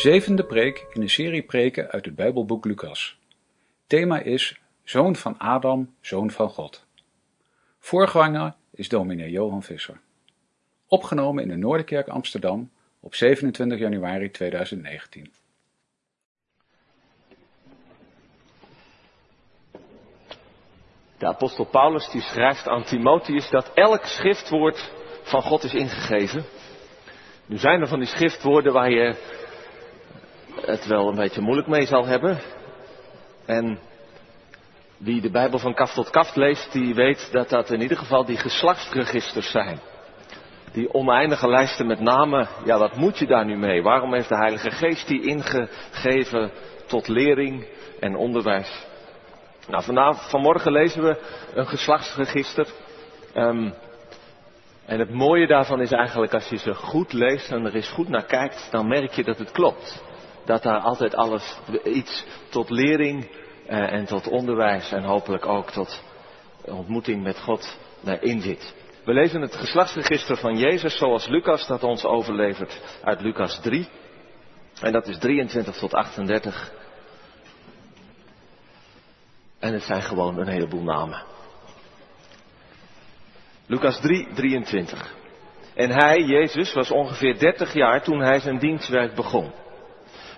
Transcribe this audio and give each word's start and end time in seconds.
Zevende 0.00 0.44
preek 0.44 0.86
in 0.92 1.02
een 1.02 1.10
serie 1.10 1.42
preken 1.42 1.90
uit 1.90 2.04
het 2.04 2.14
Bijbelboek 2.14 2.64
Lucas. 2.64 3.18
Thema 3.86 4.20
is 4.20 4.60
Zoon 4.84 5.16
van 5.16 5.38
Adam, 5.38 5.94
Zoon 6.00 6.30
van 6.30 6.48
God. 6.48 6.86
Voorganger 7.78 8.54
is 8.70 8.88
dominee 8.88 9.30
Johan 9.30 9.62
Visser. 9.62 10.00
Opgenomen 10.86 11.42
in 11.42 11.48
de 11.48 11.56
Noorderkerk 11.56 12.08
Amsterdam 12.08 12.70
op 13.00 13.14
27 13.14 13.78
januari 13.78 14.30
2019. 14.30 15.32
De 21.18 21.26
apostel 21.26 21.64
Paulus 21.64 22.10
die 22.10 22.22
schrijft 22.22 22.68
aan 22.68 22.84
Timotheus 22.84 23.50
dat 23.50 23.70
elk 23.74 24.04
schriftwoord 24.04 24.92
van 25.22 25.42
God 25.42 25.62
is 25.64 25.74
ingegeven. 25.74 26.44
Nu 27.46 27.58
zijn 27.58 27.80
er 27.80 27.88
van 27.88 27.98
die 27.98 28.08
schriftwoorden 28.08 28.72
waar 28.72 28.90
je 28.90 29.38
het 30.66 30.86
wel 30.86 31.08
een 31.08 31.16
beetje 31.16 31.40
moeilijk 31.40 31.68
mee 31.68 31.86
zal 31.86 32.06
hebben. 32.06 32.40
En 33.46 33.78
wie 34.96 35.20
de 35.20 35.30
Bijbel 35.30 35.58
van 35.58 35.74
kaft 35.74 35.94
tot 35.94 36.10
kaft 36.10 36.36
leest, 36.36 36.72
die 36.72 36.94
weet 36.94 37.28
dat 37.32 37.48
dat 37.48 37.70
in 37.70 37.80
ieder 37.80 37.96
geval 37.96 38.24
die 38.24 38.36
geslachtsregisters 38.36 39.50
zijn. 39.50 39.80
Die 40.72 40.94
oneindige 40.94 41.48
lijsten 41.48 41.86
met 41.86 42.00
namen, 42.00 42.48
ja 42.64 42.78
wat 42.78 42.96
moet 42.96 43.18
je 43.18 43.26
daar 43.26 43.44
nu 43.44 43.56
mee? 43.56 43.82
Waarom 43.82 44.14
heeft 44.14 44.28
de 44.28 44.36
Heilige 44.36 44.70
Geest 44.70 45.08
die 45.08 45.22
ingegeven 45.22 46.50
tot 46.86 47.08
lering 47.08 47.66
en 48.00 48.16
onderwijs? 48.16 48.86
Nou, 49.68 49.84
vanavond, 49.84 50.30
vanmorgen 50.30 50.72
lezen 50.72 51.02
we 51.02 51.20
een 51.54 51.66
geslachtsregister. 51.66 52.66
Um, 53.34 53.74
en 54.86 54.98
het 54.98 55.10
mooie 55.10 55.46
daarvan 55.46 55.80
is 55.80 55.92
eigenlijk 55.92 56.34
als 56.34 56.48
je 56.48 56.56
ze 56.56 56.74
goed 56.74 57.12
leest 57.12 57.50
en 57.50 57.64
er 57.64 57.74
eens 57.74 57.90
goed 57.90 58.08
naar 58.08 58.24
kijkt, 58.24 58.68
dan 58.70 58.88
merk 58.88 59.12
je 59.12 59.24
dat 59.24 59.38
het 59.38 59.50
klopt. 59.50 60.02
Dat 60.44 60.62
daar 60.62 60.80
altijd 60.80 61.14
alles 61.14 61.58
iets 61.84 62.24
tot 62.48 62.70
lering 62.70 63.30
eh, 63.66 63.92
en 63.92 64.04
tot 64.04 64.28
onderwijs 64.28 64.92
en 64.92 65.02
hopelijk 65.02 65.46
ook 65.46 65.70
tot 65.70 66.02
ontmoeting 66.64 67.22
met 67.22 67.38
God 67.38 67.78
in 68.20 68.40
zit. 68.40 68.74
We 69.04 69.12
lezen 69.12 69.40
het 69.40 69.54
geslachtsregister 69.54 70.36
van 70.36 70.58
Jezus 70.58 70.96
zoals 70.96 71.26
Lucas 71.26 71.66
dat 71.66 71.82
ons 71.82 72.04
overlevert 72.04 72.98
uit 73.02 73.20
Lucas 73.20 73.60
3. 73.60 73.88
En 74.80 74.92
dat 74.92 75.08
is 75.08 75.18
23 75.18 75.76
tot 75.76 75.94
38. 75.94 76.72
En 79.58 79.72
het 79.72 79.82
zijn 79.82 80.02
gewoon 80.02 80.38
een 80.38 80.48
heleboel 80.48 80.82
namen. 80.82 81.22
Lucas 83.66 84.00
3, 84.00 84.28
23. 84.34 85.14
En 85.74 85.90
hij, 85.90 86.18
Jezus, 86.18 86.72
was 86.72 86.90
ongeveer 86.90 87.38
30 87.38 87.74
jaar 87.74 88.02
toen 88.02 88.20
hij 88.20 88.40
zijn 88.40 88.58
dienstwerk 88.58 89.14
begon. 89.14 89.52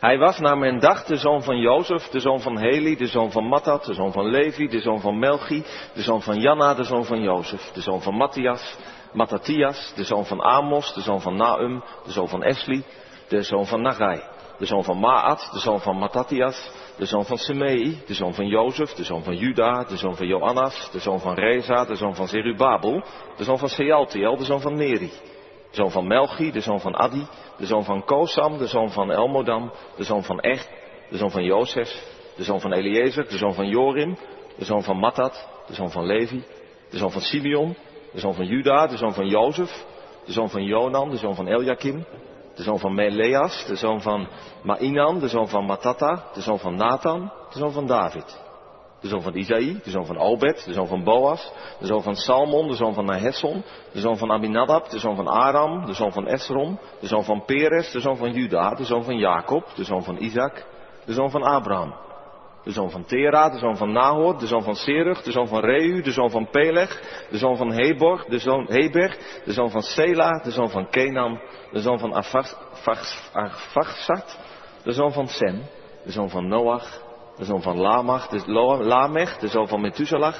Hij 0.02 0.18
was 0.18 0.38
naar 0.38 0.58
men 0.58 0.80
dacht 0.80 1.08
de 1.08 1.16
zoon 1.16 1.42
van 1.42 1.58
Jozef, 1.58 2.08
de 2.08 2.20
zoon 2.20 2.40
van 2.40 2.58
Heli, 2.58 2.96
de 2.96 3.06
zoon 3.06 3.30
van 3.30 3.44
Mattat, 3.44 3.84
de 3.84 3.94
zoon 3.94 4.12
van 4.12 4.26
Levi, 4.26 4.68
de 4.68 4.80
zoon 4.80 5.00
van 5.00 5.18
Melchi, 5.18 5.64
de 5.94 6.02
zoon 6.02 6.22
van 6.22 6.40
Janna, 6.40 6.74
de 6.74 6.84
zoon 6.84 7.04
van 7.04 7.20
Jozef, 7.20 7.70
de 7.72 7.80
zoon 7.80 8.02
van 8.02 8.14
Matthias, 8.14 8.76
Matthias, 9.12 9.92
de 9.94 10.04
zoon 10.04 10.26
van 10.26 10.40
Amos, 10.42 10.94
de 10.94 11.00
zoon 11.00 11.20
van 11.20 11.36
Naum, 11.36 11.82
de 12.04 12.10
zoon 12.10 12.28
van 12.28 12.42
Esli, 12.42 12.84
de 13.28 13.42
zoon 13.42 13.66
van 13.66 13.82
Nagai, 13.82 14.22
de 14.58 14.66
zoon 14.66 14.84
van 14.84 14.98
Maat, 14.98 15.48
de 15.52 15.58
zoon 15.58 15.80
van 15.80 15.96
Matthias, 15.96 16.70
de 16.96 17.06
zoon 17.06 17.24
van 17.24 17.38
Semei, 17.38 18.02
de 18.06 18.14
zoon 18.14 18.34
van 18.34 18.46
Jozef, 18.46 18.92
de 18.92 19.04
zoon 19.04 19.22
van 19.22 19.36
Juda, 19.36 19.84
de 19.84 19.96
zoon 19.96 20.16
van 20.16 20.26
Joannas, 20.26 20.90
de 20.92 21.00
zoon 21.00 21.20
van 21.20 21.34
Reza, 21.34 21.84
de 21.84 21.96
zoon 21.96 22.14
van 22.14 22.28
Zerubabel, 22.28 23.04
de 23.36 23.44
zoon 23.44 23.58
van 23.58 23.68
Sealtiel, 23.68 24.36
de 24.36 24.44
zoon 24.44 24.60
van 24.60 24.74
Neri, 24.74 25.12
de 25.72 25.78
zoon 25.78 25.90
van 25.90 26.06
Melchi, 26.06 26.50
de 26.50 26.60
zoon 26.60 26.80
van 26.80 26.94
Adi, 26.94 27.26
de 27.56 27.66
zoon 27.66 27.84
van 27.84 28.04
Kosam, 28.04 28.58
de 28.58 28.66
zoon 28.66 28.90
van 28.90 29.10
Elmodam, 29.10 29.72
de 29.96 30.04
zoon 30.04 30.24
van 30.24 30.40
Echt, 30.40 30.70
de 31.10 31.16
zoon 31.16 31.30
van 31.30 31.44
Jozef, 31.44 31.88
de 32.36 32.42
zoon 32.42 32.60
van 32.60 32.72
Eliezer, 32.72 33.28
de 33.28 33.36
zoon 33.36 33.54
van 33.54 33.68
Jorim, 33.68 34.16
de 34.58 34.64
zoon 34.64 34.82
van 34.82 34.96
Mattat, 34.96 35.48
de 35.66 35.74
zoon 35.74 35.90
van 35.90 36.06
Levi, 36.06 36.44
de 36.90 36.98
zoon 36.98 37.10
van 37.10 37.20
Simeon, 37.20 37.76
de 38.12 38.20
zoon 38.20 38.34
van 38.34 38.46
Juda, 38.46 38.86
de 38.86 38.96
zoon 38.96 39.14
van 39.14 39.26
Jozef, 39.26 39.84
de 40.24 40.32
zoon 40.32 40.50
van 40.50 40.64
Jonan, 40.64 41.10
de 41.10 41.16
zoon 41.16 41.34
van 41.34 41.46
Eliakim, 41.46 42.06
de 42.54 42.62
zoon 42.62 42.78
van 42.78 42.94
Meleas, 42.94 43.64
de 43.66 43.76
zoon 43.76 44.02
van 44.02 44.28
Mainan, 44.62 45.18
de 45.18 45.28
zoon 45.28 45.48
van 45.48 45.64
Matata, 45.64 46.24
de 46.34 46.40
zoon 46.40 46.58
van 46.58 46.74
Nathan, 46.74 47.32
de 47.52 47.58
zoon 47.58 47.72
van 47.72 47.86
David. 47.86 48.41
De 49.02 49.08
zoon 49.08 49.22
van 49.22 49.34
Isaïe, 49.34 49.80
de 49.84 49.90
zoon 49.90 50.06
van 50.06 50.18
Obed, 50.18 50.64
de 50.64 50.72
zoon 50.72 50.86
van 50.86 51.04
Boas, 51.04 51.52
de 51.78 51.86
zoon 51.86 52.02
van 52.02 52.16
Salmon, 52.16 52.68
de 52.68 52.74
zoon 52.74 52.94
van 52.94 53.04
Nahesson, 53.04 53.64
de 53.92 54.00
zoon 54.00 54.16
van 54.16 54.30
Aminadab, 54.30 54.90
de 54.90 54.98
zoon 54.98 55.16
van 55.16 55.26
Aram, 55.26 55.86
de 55.86 55.92
zoon 55.92 56.12
van 56.12 56.26
Esrom, 56.26 56.78
de 57.00 57.06
zoon 57.06 57.24
van 57.24 57.44
Peres, 57.44 57.90
de 57.90 58.00
zoon 58.00 58.16
van 58.16 58.32
Juda, 58.32 58.74
de 58.74 58.84
zoon 58.84 59.04
van 59.04 59.18
Jacob, 59.18 59.64
de 59.74 59.84
zoon 59.84 60.04
van 60.04 60.16
Isaac, 60.16 60.66
de 61.04 61.12
zoon 61.12 61.30
van 61.30 61.42
Abraham. 61.42 61.94
De 62.64 62.70
zoon 62.70 62.90
van 62.90 63.04
Tera, 63.04 63.50
de 63.50 63.58
zoon 63.58 63.76
van 63.76 63.92
Nahor, 63.92 64.38
de 64.38 64.46
zoon 64.46 64.62
van 64.62 64.74
Serug, 64.74 65.22
de 65.22 65.30
zoon 65.30 65.48
van 65.48 65.60
Reu, 65.60 66.02
de 66.02 66.12
zoon 66.12 66.30
van 66.30 66.50
Peleg, 66.50 67.24
de 67.30 67.38
zoon 67.38 67.56
van 67.56 67.72
Hebor, 67.72 68.24
de 68.28 68.38
zoon 68.38 68.66
Heber, 68.68 69.16
de 69.44 69.52
zoon 69.52 69.70
van 69.70 69.82
Sela, 69.82 70.40
de 70.42 70.50
zoon 70.50 70.70
van 70.70 70.88
Kenan, 70.88 71.40
de 71.72 71.80
zoon 71.80 71.98
van 71.98 72.12
Arfaxat, 73.32 74.38
de 74.82 74.92
zoon 74.92 75.12
van 75.12 75.28
Sem, 75.28 75.62
de 76.04 76.10
zoon 76.10 76.30
van 76.30 76.48
Noach, 76.48 77.00
de 77.36 77.44
zoon 77.44 77.62
van 77.62 77.78
Lamach, 77.78 78.28
de 78.28 78.52
Lamech, 78.82 79.38
de 79.38 79.48
zoon 79.48 79.68
van 79.68 79.80
Methuselah, 79.80 80.34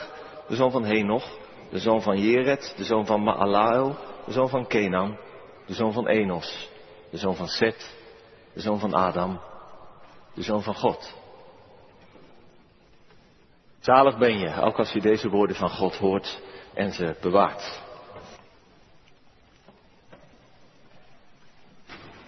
de 0.49 0.57
zoon 0.57 0.71
van 0.71 0.85
Henoch, 0.85 1.39
de 1.71 1.79
zoon 1.79 2.03
van 2.03 2.19
Jeret, 2.19 2.75
de 2.77 2.85
zoon 2.85 3.07
van 3.07 3.23
Maalael, 3.23 3.97
de 4.27 4.33
zoon 4.33 4.49
van 4.49 4.67
Kenan, 4.67 5.19
de 5.67 5.75
zoon 5.75 5.93
van 5.93 6.07
Enos, 6.07 6.69
de 7.11 7.17
zoon 7.17 7.37
van 7.37 7.49
Set, 7.49 7.95
de 8.55 8.61
zoon 8.61 8.79
van 8.79 8.95
Adam, 8.95 9.41
de 10.35 10.43
zoon 10.43 10.63
van 10.63 10.75
God. 10.75 11.15
Zalig 13.81 14.19
ben 14.19 14.39
je, 14.39 14.61
ook 14.61 14.79
als 14.79 14.93
je 14.93 15.01
deze 15.01 15.29
woorden 15.29 15.57
van 15.57 15.71
God 15.71 15.97
hoort 15.97 16.41
en 16.75 16.93
ze 16.93 17.17
bewaart. 17.21 17.83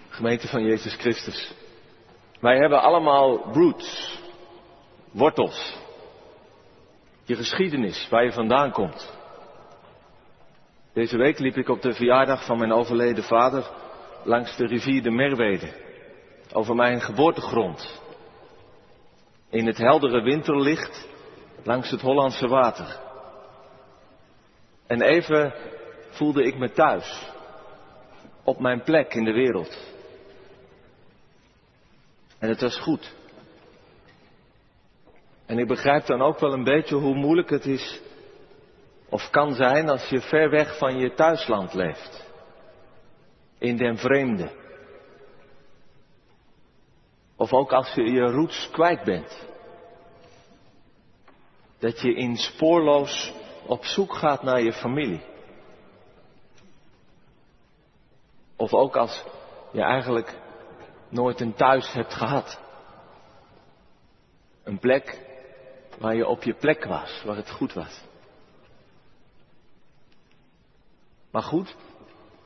Gemeente 0.08 0.48
van 0.48 0.62
Jezus 0.62 0.94
Christus. 0.94 1.54
Wij 2.40 2.56
hebben 2.56 2.82
allemaal 2.82 3.52
roots, 3.52 4.18
wortels. 5.14 5.76
Je 7.24 7.36
geschiedenis, 7.36 8.08
waar 8.08 8.24
je 8.24 8.32
vandaan 8.32 8.72
komt. 8.72 9.12
Deze 10.92 11.16
week 11.16 11.38
liep 11.38 11.56
ik 11.56 11.68
op 11.68 11.82
de 11.82 11.92
verjaardag 11.92 12.44
van 12.44 12.58
mijn 12.58 12.72
overleden 12.72 13.24
vader 13.24 13.70
langs 14.24 14.56
de 14.56 14.66
rivier 14.66 15.02
de 15.02 15.10
Merwede. 15.10 15.72
Over 16.52 16.74
mijn 16.74 17.00
geboortegrond. 17.00 18.00
In 19.50 19.66
het 19.66 19.78
heldere 19.78 20.22
winterlicht 20.22 21.08
langs 21.62 21.90
het 21.90 22.00
Hollandse 22.00 22.48
water. 22.48 23.00
En 24.86 25.02
even 25.02 25.54
voelde 26.10 26.42
ik 26.42 26.58
me 26.58 26.70
thuis. 26.70 27.32
Op 28.44 28.60
mijn 28.60 28.82
plek 28.82 29.14
in 29.14 29.24
de 29.24 29.32
wereld. 29.32 29.92
En 32.38 32.48
het 32.48 32.60
was 32.60 32.78
goed. 32.78 33.14
En 35.46 35.58
ik 35.58 35.66
begrijp 35.66 36.06
dan 36.06 36.22
ook 36.22 36.38
wel 36.38 36.52
een 36.52 36.64
beetje 36.64 36.94
hoe 36.94 37.14
moeilijk 37.14 37.50
het 37.50 37.66
is 37.66 38.00
of 39.08 39.30
kan 39.30 39.54
zijn 39.54 39.88
als 39.88 40.08
je 40.08 40.20
ver 40.20 40.50
weg 40.50 40.78
van 40.78 40.98
je 40.98 41.14
thuisland 41.14 41.74
leeft. 41.74 42.32
In 43.58 43.76
den 43.76 43.98
vreemde. 43.98 44.50
Of 47.36 47.52
ook 47.52 47.72
als 47.72 47.94
je 47.94 48.02
je 48.02 48.20
roots 48.20 48.68
kwijt 48.72 49.04
bent. 49.04 49.46
Dat 51.78 52.00
je 52.00 52.14
in 52.14 52.36
spoorloos 52.36 53.32
op 53.66 53.84
zoek 53.84 54.14
gaat 54.14 54.42
naar 54.42 54.62
je 54.62 54.72
familie. 54.72 55.22
Of 58.56 58.72
ook 58.72 58.96
als 58.96 59.24
je 59.72 59.82
eigenlijk 59.82 60.38
nooit 61.08 61.40
een 61.40 61.54
thuis 61.54 61.92
hebt 61.92 62.14
gehad. 62.14 62.60
Een 64.62 64.78
plek 64.78 65.33
waar 65.98 66.14
je 66.14 66.26
op 66.26 66.42
je 66.42 66.54
plek 66.54 66.84
was, 66.84 67.22
waar 67.24 67.36
het 67.36 67.50
goed 67.50 67.72
was. 67.72 68.02
Maar 71.30 71.42
goed, 71.42 71.76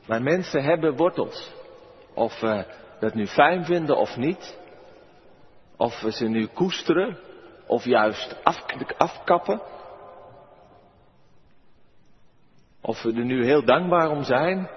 wij 0.05 0.19
mensen 0.19 0.63
hebben 0.63 0.95
wortels. 0.95 1.51
Of 2.13 2.39
we 2.39 2.65
dat 2.99 3.13
nu 3.13 3.27
fijn 3.27 3.65
vinden 3.65 3.97
of 3.97 4.17
niet. 4.17 4.57
Of 5.77 6.01
we 6.01 6.11
ze 6.11 6.25
nu 6.25 6.47
koesteren 6.47 7.17
of 7.67 7.83
juist 7.83 8.43
af, 8.43 8.65
afkappen. 8.97 9.61
Of 12.81 13.01
we 13.01 13.13
er 13.13 13.25
nu 13.25 13.45
heel 13.45 13.65
dankbaar 13.65 14.09
om 14.09 14.23
zijn. 14.23 14.69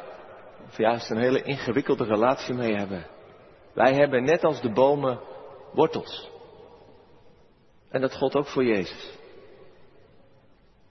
Of 0.68 0.76
juist 0.76 1.10
een 1.10 1.22
hele 1.22 1.42
ingewikkelde 1.42 2.04
relatie 2.04 2.54
mee 2.54 2.76
hebben. 2.76 3.06
Wij 3.74 3.94
hebben 3.94 4.24
net 4.24 4.44
als 4.44 4.60
de 4.60 4.72
bomen 4.72 5.20
wortels. 5.72 6.31
En 7.92 8.00
dat 8.00 8.14
gold 8.14 8.34
ook 8.34 8.46
voor 8.46 8.64
Jezus. 8.64 9.18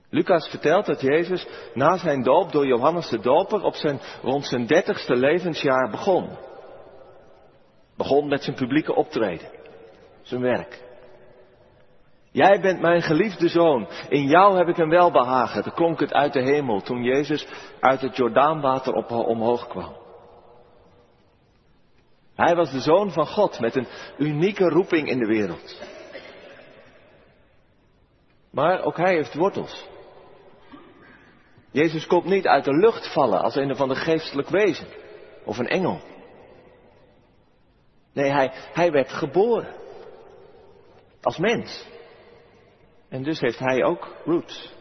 Lucas 0.10 0.50
vertelt 0.50 0.86
dat 0.86 1.02
Jezus 1.02 1.48
na 1.74 1.98
zijn 1.98 2.24
doop 2.24 2.52
door 2.52 2.66
Johannes 2.66 3.10
de 3.10 3.20
Doper 3.20 3.64
op 3.64 3.76
zijn, 3.76 4.00
rond 4.22 4.46
zijn 4.46 4.68
dertigste 4.68 5.16
levensjaar 5.16 5.90
begon. 5.90 6.30
Begon 7.98 8.28
met 8.28 8.44
zijn 8.44 8.56
publieke 8.56 8.96
optreden, 8.96 9.50
zijn 10.22 10.42
werk. 10.42 10.82
Jij 12.32 12.62
bent 12.62 12.82
mijn 12.82 13.02
geliefde 13.02 13.48
zoon, 13.48 13.88
in 14.10 14.28
jou 14.28 14.58
heb 14.58 14.68
ik 14.68 14.78
een 14.78 14.90
welbehagen. 14.90 15.64
Dat 15.64 15.74
klonk 15.74 16.00
het 16.00 16.14
uit 16.14 16.34
de 16.34 16.42
hemel 16.42 16.82
toen 16.82 17.04
Jezus 17.04 17.48
uit 17.80 18.02
het 18.02 18.18
Jordaanwater 18.18 18.94
op, 18.94 19.12
omhoog 19.12 19.68
kwam. 19.68 19.96
Hij 22.36 22.56
was 22.56 22.72
de 22.72 22.80
zoon 22.80 23.12
van 23.12 23.28
God 23.28 23.60
met 23.60 23.76
een 23.76 23.88
unieke 24.18 24.70
roeping 24.70 25.10
in 25.10 25.20
de 25.20 25.26
wereld. 25.26 25.82
Maar 28.52 28.84
ook 28.84 28.98
hij 28.98 29.14
heeft 29.14 29.34
wortels. 29.34 29.90
Jezus 31.72 32.08
komt 32.08 32.26
niet 32.26 32.48
uit 32.48 32.66
de 32.66 32.74
lucht 32.74 33.14
vallen 33.14 33.42
als 33.42 33.56
een 33.56 33.76
van 33.76 33.88
de 33.88 33.96
geestelijk 33.96 34.50
wezen 34.50 34.88
of 35.44 35.58
een 35.58 35.68
engel. 35.68 36.02
Nee, 38.14 38.32
hij, 38.32 38.52
hij 38.74 38.92
werd 38.92 39.12
geboren 39.12 39.76
als 41.22 41.38
mens. 41.38 41.86
En 43.10 43.24
dus 43.24 43.40
heeft 43.40 43.60
hij 43.60 43.84
ook 43.84 44.16
roots. 44.26 44.74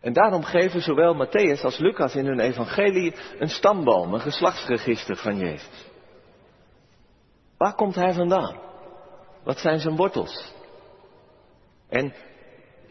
En 0.00 0.12
daarom 0.12 0.42
geven 0.42 0.80
zowel 0.80 1.26
Matthäus 1.26 1.62
als 1.62 1.78
Lucas 1.78 2.14
in 2.14 2.26
hun 2.26 2.40
evangelie 2.40 3.14
een 3.38 3.48
stamboom, 3.48 4.14
een 4.14 4.20
geslachtsregister 4.20 5.16
van 5.16 5.36
Jezus. 5.38 5.86
Waar 7.56 7.74
komt 7.74 7.94
hij 7.94 8.12
vandaan? 8.12 8.60
Wat 9.44 9.58
zijn 9.58 9.78
zijn 9.78 9.96
wortels? 9.96 10.54
En 11.88 12.14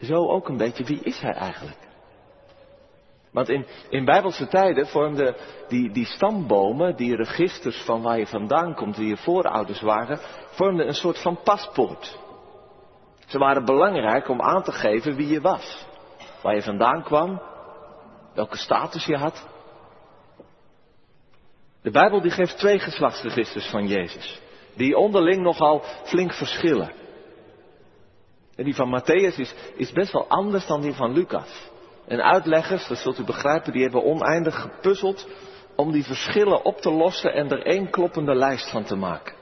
zo 0.02 0.28
ook 0.28 0.48
een 0.48 0.56
beetje, 0.56 0.84
wie 0.84 1.00
is 1.02 1.20
hij 1.20 1.32
eigenlijk? 1.32 1.78
Want 3.36 3.48
in, 3.48 3.66
in 3.88 4.04
bijbelse 4.04 4.46
tijden 4.46 4.86
vormden 4.86 5.36
die, 5.68 5.90
die 5.90 6.06
stambomen, 6.06 6.96
die 6.96 7.16
registers 7.16 7.82
van 7.82 8.02
waar 8.02 8.18
je 8.18 8.26
vandaan 8.26 8.74
komt, 8.74 8.96
wie 8.96 9.08
je 9.08 9.16
voorouders 9.16 9.80
waren, 9.80 10.18
vormden 10.50 10.86
een 10.86 10.94
soort 10.94 11.22
van 11.22 11.42
paspoort. 11.42 12.18
Ze 13.26 13.38
waren 13.38 13.64
belangrijk 13.64 14.28
om 14.28 14.40
aan 14.40 14.62
te 14.62 14.72
geven 14.72 15.16
wie 15.16 15.28
je 15.28 15.40
was. 15.40 15.86
Waar 16.42 16.54
je 16.54 16.62
vandaan 16.62 17.02
kwam, 17.02 17.42
welke 18.34 18.56
status 18.56 19.04
je 19.04 19.16
had. 19.16 19.46
De 21.82 21.90
Bijbel 21.90 22.20
die 22.20 22.30
geeft 22.30 22.58
twee 22.58 22.78
geslachtsregisters 22.78 23.70
van 23.70 23.86
Jezus, 23.86 24.40
die 24.74 24.96
onderling 24.96 25.42
nogal 25.42 25.82
flink 26.04 26.32
verschillen. 26.32 26.92
En 28.56 28.64
die 28.64 28.74
van 28.74 29.00
Matthäus 29.00 29.38
is, 29.38 29.54
is 29.76 29.92
best 29.92 30.12
wel 30.12 30.28
anders 30.28 30.66
dan 30.66 30.80
die 30.80 30.94
van 30.94 31.12
Lucas. 31.12 31.70
En 32.06 32.22
uitleggers, 32.22 32.88
dat 32.88 32.98
zult 32.98 33.18
u 33.18 33.24
begrijpen, 33.24 33.72
die 33.72 33.82
hebben 33.82 34.04
oneindig 34.04 34.60
gepuzzeld 34.60 35.28
om 35.76 35.92
die 35.92 36.04
verschillen 36.04 36.64
op 36.64 36.80
te 36.80 36.90
lossen 36.90 37.32
en 37.32 37.50
er 37.50 37.66
één 37.66 37.90
kloppende 37.90 38.34
lijst 38.34 38.70
van 38.70 38.84
te 38.84 38.96
maken. 38.96 39.34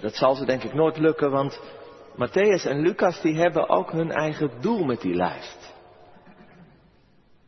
Dat 0.00 0.14
zal 0.14 0.34
ze 0.34 0.44
denk 0.44 0.62
ik 0.62 0.74
nooit 0.74 0.98
lukken, 0.98 1.30
want 1.30 1.60
Matthäus 2.16 2.66
en 2.66 2.80
Lucas 2.80 3.20
die 3.20 3.36
hebben 3.36 3.68
ook 3.68 3.92
hun 3.92 4.10
eigen 4.10 4.50
doel 4.60 4.84
met 4.84 5.00
die 5.00 5.14
lijst. 5.14 5.74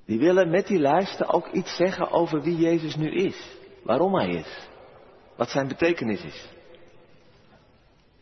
Die 0.07 0.19
willen 0.19 0.51
met 0.51 0.67
die 0.67 0.79
lijsten 0.79 1.29
ook 1.29 1.49
iets 1.53 1.77
zeggen 1.77 2.11
over 2.11 2.43
wie 2.43 2.57
Jezus 2.57 2.97
nu 2.97 3.11
is, 3.11 3.57
waarom 3.83 4.15
hij 4.15 4.29
is, 4.29 4.69
wat 5.37 5.51
zijn 5.51 5.69
betekenis 5.69 6.23
is. 6.23 6.49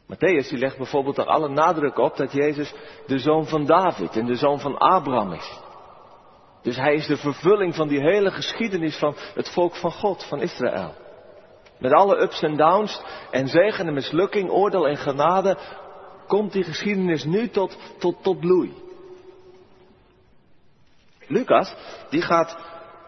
Matthäus 0.07 0.51
legt 0.51 0.77
bijvoorbeeld 0.77 1.19
er 1.19 1.27
alle 1.27 1.49
nadruk 1.49 1.99
op 1.99 2.17
dat 2.17 2.33
Jezus 2.33 2.75
de 3.07 3.19
zoon 3.19 3.47
van 3.47 3.67
David 3.67 4.17
en 4.17 4.27
de 4.27 4.35
zoon 4.35 4.61
van 4.61 4.79
Abraham 4.79 5.33
is. 5.33 5.61
Dus 6.63 6.77
hij 6.77 6.95
is 6.95 7.07
de 7.07 7.17
vervulling 7.17 7.75
van 7.75 7.89
die 7.89 8.01
hele 8.01 8.31
geschiedenis 8.31 8.97
van 8.97 9.15
het 9.35 9.51
volk 9.51 9.75
van 9.75 9.93
God, 9.93 10.25
van 10.25 10.41
Israël. 10.41 10.95
Met 11.79 11.93
alle 11.93 12.21
ups 12.21 12.43
en 12.43 12.57
downs 12.57 13.03
en 13.31 13.49
zegen 13.49 13.87
en 13.87 13.95
mislukking, 13.95 14.51
oordeel 14.51 14.89
en 14.89 14.97
genade 14.97 15.57
komt 16.27 16.53
die 16.53 16.65
geschiedenis 16.65 17.25
nu 17.25 17.49
tot, 17.49 17.79
tot, 17.99 18.23
tot 18.23 18.41
bloei. 18.41 18.75
Lucas, 21.27 21.75
die 22.11 22.23
gaat 22.23 22.57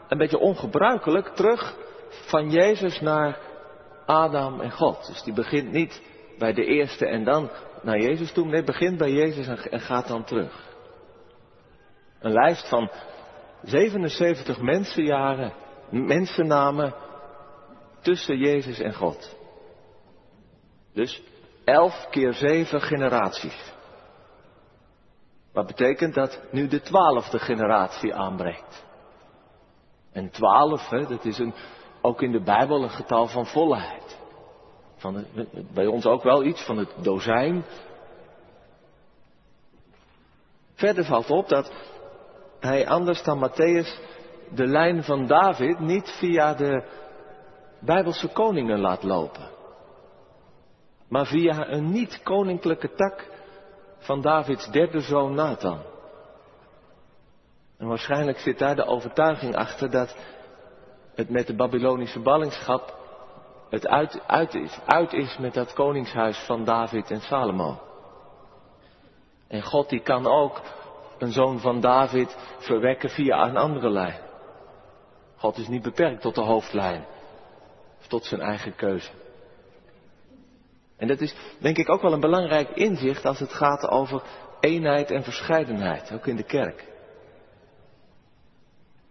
een 0.08 0.18
beetje 0.18 0.38
ongebruikelijk 0.38 1.28
terug 1.28 1.76
van 2.10 2.50
Jezus 2.50 3.00
naar 3.00 3.38
Adam 4.06 4.60
en 4.60 4.72
God. 4.72 5.06
Dus 5.06 5.22
die 5.22 5.32
begint 5.32 5.72
niet 5.72 6.02
bij 6.38 6.52
de 6.52 6.64
eerste 6.64 7.06
en 7.06 7.24
dan 7.24 7.50
naar 7.82 7.98
Jezus 7.98 8.32
toe. 8.32 8.46
Nee, 8.46 8.64
begint 8.64 8.98
bij 8.98 9.10
Jezus 9.10 9.46
en 9.46 9.80
gaat 9.80 10.08
dan 10.08 10.24
terug. 10.24 10.66
Een 12.20 12.32
lijst 12.32 12.68
van 12.68 12.90
77 13.62 14.60
mensenjaren, 14.60 15.52
mensennamen 15.90 16.94
tussen 18.00 18.38
Jezus 18.38 18.78
en 18.78 18.94
God. 18.94 19.36
Dus 20.94 21.22
elf 21.64 22.06
keer 22.10 22.32
zeven 22.32 22.80
generaties. 22.80 23.72
Wat 25.52 25.66
betekent 25.66 26.14
dat 26.14 26.40
nu 26.50 26.68
de 26.68 26.80
twaalfde 26.80 27.38
generatie 27.38 28.14
aanbreekt. 28.14 28.86
En 30.12 30.30
twaalf, 30.30 30.88
hè, 30.88 31.06
dat 31.06 31.24
is 31.24 31.38
een, 31.38 31.54
ook 32.00 32.22
in 32.22 32.32
de 32.32 32.42
Bijbel 32.42 32.82
een 32.82 32.90
getal 32.90 33.26
van 33.26 33.46
volheid. 33.46 34.17
Van 34.98 35.24
bij 35.74 35.86
ons 35.86 36.06
ook 36.06 36.22
wel 36.22 36.44
iets 36.44 36.64
van 36.64 36.76
het 36.78 36.94
dozijn. 37.02 37.64
Verder 40.74 41.04
valt 41.04 41.30
op 41.30 41.48
dat 41.48 41.72
hij 42.60 42.88
anders 42.88 43.22
dan 43.22 43.50
Matthäus 43.50 44.06
de 44.54 44.66
lijn 44.66 45.04
van 45.04 45.26
David 45.26 45.78
niet 45.78 46.10
via 46.18 46.54
de 46.54 46.82
Bijbelse 47.80 48.28
koningen 48.28 48.80
laat 48.80 49.02
lopen. 49.02 49.50
Maar 51.08 51.26
via 51.26 51.68
een 51.68 51.90
niet-koninklijke 51.90 52.94
tak 52.94 53.26
van 53.98 54.20
Davids 54.20 54.70
derde 54.70 55.00
zoon 55.00 55.34
Nathan. 55.34 55.82
En 57.76 57.86
waarschijnlijk 57.86 58.38
zit 58.38 58.58
daar 58.58 58.76
de 58.76 58.84
overtuiging 58.84 59.56
achter 59.56 59.90
dat 59.90 60.16
het 61.14 61.28
met 61.28 61.46
de 61.46 61.54
Babylonische 61.54 62.20
ballingschap 62.20 62.96
het 63.70 63.86
uit, 63.86 64.22
uit, 64.26 64.54
is, 64.54 64.78
uit 64.86 65.12
is 65.12 65.38
met 65.38 65.54
dat 65.54 65.72
koningshuis 65.72 66.38
van 66.38 66.64
David 66.64 67.10
en 67.10 67.20
Salomo. 67.20 67.80
En 69.48 69.62
God 69.62 69.88
die 69.88 70.00
kan 70.00 70.26
ook 70.26 70.60
een 71.18 71.32
zoon 71.32 71.60
van 71.60 71.80
David 71.80 72.36
verwekken 72.58 73.10
via 73.10 73.48
een 73.48 73.56
andere 73.56 73.90
lijn. 73.90 74.20
God 75.36 75.58
is 75.58 75.68
niet 75.68 75.82
beperkt 75.82 76.20
tot 76.20 76.34
de 76.34 76.40
hoofdlijn 76.40 77.06
tot 78.08 78.24
zijn 78.24 78.40
eigen 78.40 78.74
keuze. 78.74 79.10
En 80.96 81.08
dat 81.08 81.20
is 81.20 81.34
denk 81.58 81.76
ik 81.76 81.88
ook 81.88 82.02
wel 82.02 82.12
een 82.12 82.20
belangrijk 82.20 82.70
inzicht 82.70 83.24
als 83.24 83.38
het 83.38 83.52
gaat 83.52 83.88
over 83.88 84.22
eenheid 84.60 85.10
en 85.10 85.22
verscheidenheid, 85.22 86.12
ook 86.12 86.26
in 86.26 86.36
de 86.36 86.42
kerk. 86.42 86.86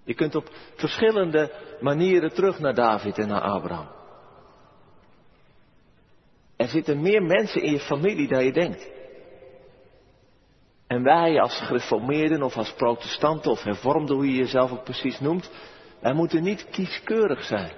Je 0.04 0.14
kunt 0.14 0.36
op 0.36 0.50
verschillende 0.76 1.52
manieren 1.80 2.34
terug 2.34 2.60
naar 2.60 2.74
David 2.74 3.18
en 3.18 3.28
naar 3.28 3.42
Abraham. 3.42 3.97
Er 6.58 6.68
zitten 6.68 7.02
meer 7.02 7.24
mensen 7.24 7.62
in 7.62 7.72
je 7.72 7.80
familie 7.80 8.28
dan 8.28 8.46
je 8.46 8.52
denkt. 8.52 8.90
En 10.88 11.04
wij 11.04 11.42
als 11.42 11.60
gereformeerden 11.60 12.44
of 12.44 12.58
als 12.58 12.74
protestanten 12.74 13.52
of 13.52 13.64
hervormden, 13.64 14.16
hoe 14.16 14.32
je 14.32 14.38
jezelf 14.38 14.72
ook 14.72 14.84
precies 14.84 15.20
noemt, 15.20 15.50
wij 16.00 16.14
moeten 16.14 16.44
niet 16.44 16.70
kieskeurig 16.70 17.44
zijn. 17.44 17.72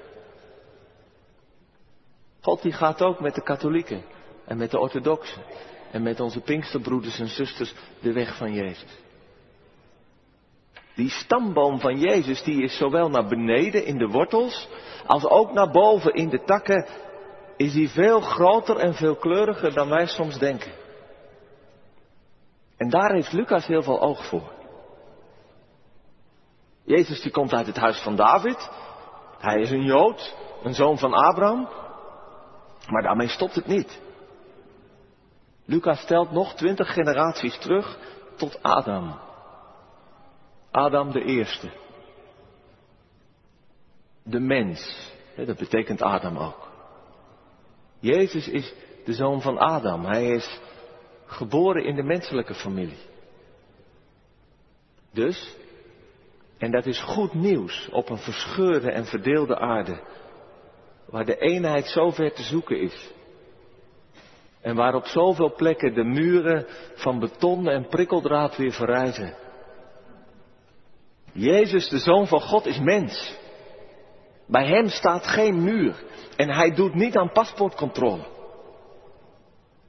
God 2.41 2.62
die 2.62 2.71
gaat 2.71 3.01
ook 3.01 3.19
met 3.19 3.36
de 3.36 3.43
katholieken 3.43 4.03
en 4.45 4.57
met 4.57 4.71
de 4.71 4.79
orthodoxen 4.79 5.41
en 5.91 6.03
met 6.03 6.19
onze 6.19 6.39
pinksterbroeders 6.39 7.19
en 7.19 7.27
zusters 7.27 7.74
de 8.01 8.13
weg 8.13 8.38
van 8.38 8.53
Jezus. 8.53 8.98
Die 10.95 11.09
stamboom 11.09 11.79
van 11.79 12.00
Jezus 12.00 12.43
die 12.43 12.63
is 12.63 12.77
zowel 12.77 13.09
naar 13.09 13.27
beneden 13.27 13.86
in 13.86 13.98
de 13.98 14.07
wortels 14.07 14.67
als 15.05 15.25
ook 15.25 15.53
naar 15.53 15.71
boven 15.71 16.13
in 16.13 16.29
de 16.29 16.43
takken 16.43 16.88
is 17.59 17.73
die 17.73 17.89
veel 17.89 18.21
groter 18.21 18.77
en 18.77 18.93
veel 18.93 19.15
kleuriger 19.15 19.73
dan 19.73 19.89
wij 19.89 20.05
soms 20.05 20.37
denken. 20.37 20.71
En 22.77 22.89
daar 22.89 23.11
heeft 23.11 23.31
Lucas 23.31 23.65
heel 23.65 23.83
veel 23.83 24.01
oog 24.01 24.25
voor. 24.25 24.51
Jezus 26.83 27.21
die 27.21 27.31
komt 27.31 27.53
uit 27.53 27.65
het 27.65 27.77
huis 27.77 28.01
van 28.01 28.15
David. 28.15 28.69
Hij 29.37 29.61
is 29.61 29.71
een 29.71 29.83
Jood, 29.83 30.35
een 30.63 30.73
zoon 30.73 30.97
van 30.97 31.13
Abraham. 31.13 31.69
Maar 32.87 33.01
daarmee 33.01 33.27
stopt 33.27 33.55
het 33.55 33.67
niet. 33.67 34.01
Lucas 35.65 35.99
stelt 35.99 36.31
nog 36.31 36.53
twintig 36.53 36.93
generaties 36.93 37.57
terug 37.57 37.97
tot 38.35 38.63
Adam. 38.63 39.19
Adam 40.71 41.11
de 41.11 41.23
eerste. 41.23 41.71
De 44.23 44.39
mens. 44.39 45.11
Dat 45.35 45.57
betekent 45.57 46.01
Adam 46.01 46.37
ook. 46.37 46.68
Jezus 48.00 48.48
is 48.48 48.74
de 49.06 49.13
zoon 49.13 49.41
van 49.41 49.58
Adam. 49.58 50.06
Hij 50.06 50.27
is 50.27 50.60
geboren 51.25 51.84
in 51.84 51.96
de 51.96 52.03
menselijke 52.03 52.53
familie. 52.53 53.08
Dus, 55.13 55.56
en 56.58 56.72
dat 56.72 56.86
is 56.86 57.01
goed 57.01 57.34
nieuws 57.34 57.89
op 57.91 58.10
een 58.10 58.18
verscheurde 58.18 58.91
en 58.91 59.06
verdeelde 59.06 59.60
aarde. 59.60 60.18
waar 61.06 61.25
de 61.25 61.38
eenheid 61.38 61.86
zo 61.86 62.10
ver 62.10 62.34
te 62.34 62.44
zoeken 62.44 62.79
is. 62.82 63.12
En 64.62 64.75
waar 64.75 64.96
op 64.96 65.06
zoveel 65.06 65.53
plekken 65.56 65.94
de 65.94 66.03
muren 66.03 66.65
van 66.96 67.20
beton 67.20 67.70
en 67.70 67.88
prikkeldraad 67.88 68.58
weer 68.58 68.72
verrijzen. 68.72 69.36
Jezus, 71.32 71.89
de 71.89 71.98
Zoon 71.98 72.27
van 72.27 72.41
God, 72.41 72.65
is 72.65 72.79
mens. 72.79 73.38
Bij 74.50 74.65
hem 74.68 74.88
staat 74.88 75.27
geen 75.27 75.63
muur. 75.63 76.03
En 76.36 76.50
hij 76.50 76.74
doet 76.74 76.94
niet 76.94 77.18
aan 77.18 77.32
paspoortcontrole. 77.32 78.24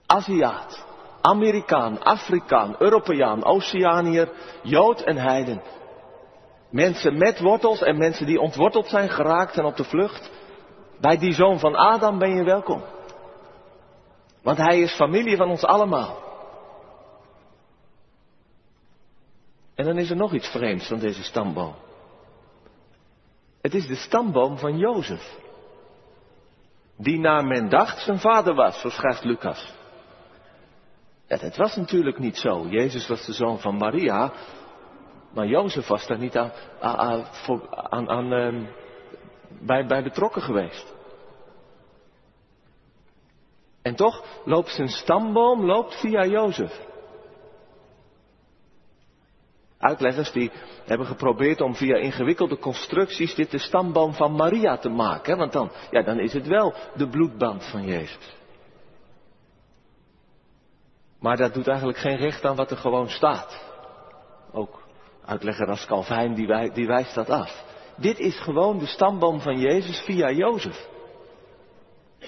Aziat, 0.06 0.84
Amerikaan, 1.20 2.02
Afrikaan, 2.02 2.74
Europeaan, 2.78 3.44
Oceaniër, 3.44 4.28
Jood 4.62 5.00
en 5.00 5.16
Heiden. 5.16 5.62
Mensen 6.70 7.18
met 7.18 7.40
wortels 7.40 7.82
en 7.82 7.98
mensen 7.98 8.26
die 8.26 8.40
ontworteld 8.40 8.88
zijn 8.88 9.10
geraakt 9.10 9.56
en 9.56 9.64
op 9.64 9.76
de 9.76 9.84
vlucht. 9.84 10.30
Bij 11.00 11.18
die 11.18 11.32
zoon 11.32 11.58
van 11.58 11.74
Adam 11.76 12.18
ben 12.18 12.36
je 12.36 12.44
welkom. 12.44 12.82
Want 14.42 14.58
hij 14.58 14.80
is 14.80 14.94
familie 14.94 15.36
van 15.36 15.48
ons 15.48 15.64
allemaal. 15.64 16.16
En 19.74 19.84
dan 19.84 19.98
is 19.98 20.10
er 20.10 20.16
nog 20.16 20.32
iets 20.32 20.48
vreemds 20.48 20.86
van 20.86 20.98
deze 20.98 21.22
stamboom. 21.22 21.74
Het 23.60 23.74
is 23.74 23.86
de 23.86 23.94
stamboom 23.96 24.58
van 24.58 24.78
Jozef. 24.78 25.38
Die 26.96 27.18
naar 27.18 27.44
men 27.44 27.68
dacht 27.68 28.02
zijn 28.02 28.18
vader 28.18 28.54
was, 28.54 28.80
zo 28.80 28.88
schrijft 28.88 29.24
Lucas. 29.24 29.72
Ja, 31.26 31.36
dat 31.36 31.56
was 31.56 31.76
natuurlijk 31.76 32.18
niet 32.18 32.36
zo. 32.36 32.66
Jezus 32.68 33.08
was 33.08 33.26
de 33.26 33.32
zoon 33.32 33.58
van 33.58 33.76
Maria. 33.76 34.32
Maar 35.34 35.46
Jozef 35.46 35.86
was 35.86 36.06
daar 36.06 36.18
niet 36.18 36.36
aan, 36.36 36.52
aan, 36.80 38.08
aan, 38.08 38.32
ehm, 38.32 38.64
bij, 39.60 39.86
bij 39.86 40.02
betrokken 40.02 40.42
geweest. 40.42 40.94
En 43.82 43.94
toch 43.94 44.24
loopt 44.44 44.68
zijn 44.68 44.88
stamboom 44.88 45.64
loopt 45.64 46.00
via 46.00 46.24
Jozef. 46.24 46.88
Uitleggers 49.80 50.32
die 50.32 50.50
hebben 50.84 51.06
geprobeerd 51.06 51.60
om 51.60 51.74
via 51.74 51.96
ingewikkelde 51.96 52.58
constructies 52.58 53.34
dit 53.34 53.50
de 53.50 53.58
stamboom 53.58 54.14
van 54.14 54.32
Maria 54.32 54.76
te 54.76 54.88
maken. 54.88 55.36
Want 55.36 55.52
dan, 55.52 55.70
ja, 55.90 56.02
dan 56.02 56.18
is 56.18 56.32
het 56.32 56.46
wel 56.46 56.74
de 56.94 57.08
bloedband 57.08 57.70
van 57.70 57.84
Jezus. 57.84 58.36
Maar 61.20 61.36
dat 61.36 61.54
doet 61.54 61.68
eigenlijk 61.68 61.98
geen 61.98 62.16
recht 62.16 62.44
aan 62.44 62.56
wat 62.56 62.70
er 62.70 62.76
gewoon 62.76 63.08
staat. 63.08 63.64
Ook 64.52 64.82
uitlegger 65.24 65.68
als 65.68 65.86
Calvijn 65.86 66.34
die, 66.34 66.72
die 66.72 66.86
wijst 66.86 67.14
dat 67.14 67.30
af. 67.30 67.64
Dit 67.96 68.18
is 68.18 68.40
gewoon 68.40 68.78
de 68.78 68.86
stamboom 68.86 69.40
van 69.40 69.58
Jezus 69.58 70.00
via 70.00 70.30
Jozef. 70.30 70.88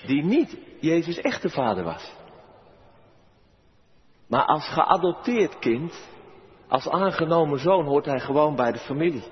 Die 0.07 0.25
niet 0.25 0.57
Jezus' 0.81 1.21
echte 1.21 1.51
vader 1.51 1.85
was. 1.85 2.13
Maar 4.29 4.45
als 4.45 4.69
geadopteerd 4.69 5.59
kind, 5.59 6.11
als 6.73 6.89
aangenomen 6.89 7.59
zoon, 7.59 7.85
hoort 7.85 8.05
hij 8.05 8.21
gewoon 8.21 8.57
bij 8.57 8.73
de 8.73 8.79
familie. 8.79 9.25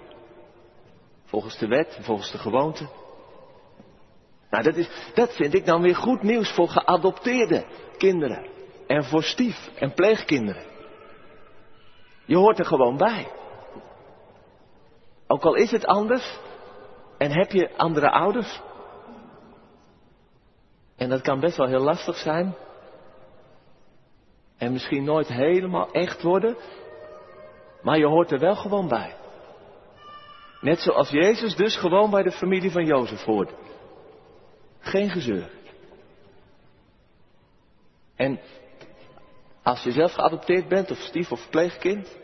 Volgens 1.24 1.58
de 1.58 1.66
wet, 1.66 1.98
volgens 2.00 2.30
de 2.30 2.38
gewoonte. 2.38 2.88
Nou, 4.50 4.64
dat, 4.64 4.76
is, 4.76 5.10
dat 5.14 5.32
vind 5.34 5.54
ik 5.54 5.66
dan 5.66 5.82
weer 5.82 5.96
goed 5.96 6.22
nieuws 6.22 6.52
voor 6.52 6.68
geadopteerde 6.68 7.64
kinderen. 7.96 8.48
En 8.86 9.04
voor 9.04 9.22
stief- 9.22 9.70
en 9.74 9.94
pleegkinderen. 9.94 10.64
Je 12.24 12.36
hoort 12.36 12.58
er 12.58 12.64
gewoon 12.64 12.96
bij. 12.96 13.28
Ook 15.26 15.44
al 15.44 15.54
is 15.54 15.70
het 15.70 15.86
anders 15.86 16.38
en 17.18 17.30
heb 17.30 17.52
je 17.52 17.76
andere 17.76 18.10
ouders. 18.10 18.60
En 20.96 21.08
dat 21.08 21.20
kan 21.20 21.40
best 21.40 21.56
wel 21.56 21.66
heel 21.68 21.84
lastig 21.84 22.16
zijn. 22.16 22.54
En 24.58 24.72
misschien 24.72 25.04
nooit 25.04 25.28
helemaal 25.28 25.90
echt 25.90 26.22
worden. 26.22 26.56
Maar 27.82 27.98
je 27.98 28.06
hoort 28.06 28.30
er 28.30 28.38
wel 28.38 28.56
gewoon 28.56 28.88
bij. 28.88 29.14
Net 30.60 30.80
zoals 30.80 31.10
Jezus 31.10 31.54
dus 31.54 31.76
gewoon 31.76 32.10
bij 32.10 32.22
de 32.22 32.32
familie 32.32 32.70
van 32.70 32.84
Jozef 32.84 33.22
hoort. 33.22 33.52
Geen 34.78 35.10
gezeur. 35.10 35.50
En 38.16 38.40
als 39.62 39.82
je 39.82 39.92
zelf 39.92 40.12
geadopteerd 40.12 40.68
bent 40.68 40.90
of 40.90 40.98
stief 40.98 41.32
of 41.32 41.50
pleegkind, 41.50 42.18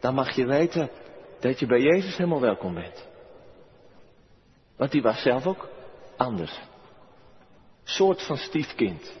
dan 0.00 0.14
mag 0.14 0.30
je 0.30 0.46
weten 0.46 0.90
dat 1.40 1.58
je 1.58 1.66
bij 1.66 1.80
Jezus 1.80 2.16
helemaal 2.16 2.40
welkom 2.40 2.74
bent. 2.74 3.08
Want 4.76 4.90
die 4.90 5.02
was 5.02 5.22
zelf 5.22 5.46
ook 5.46 5.68
anders. 6.16 6.60
Soort 7.84 8.22
van 8.22 8.36
stiefkind. 8.36 9.12